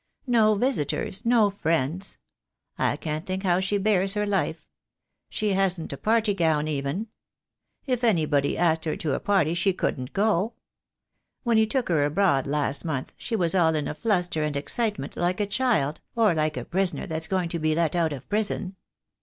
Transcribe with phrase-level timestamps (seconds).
[0.25, 2.17] No visitors, no friends.
[2.75, 4.67] I can't think how she bears her life.
[5.29, 7.05] She hasn't a party gown, even.
[7.85, 10.53] If anybody asked her to a party she couldn't go.
[11.43, 15.13] When he took her abroad last month she was all in a fluster and excitement,
[15.13, 18.27] just like a child, or like a prisoner that's going to be let out of
[18.27, 18.77] prison.